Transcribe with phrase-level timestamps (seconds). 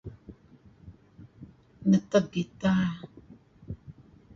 [1.89, 2.73] Neteg gita.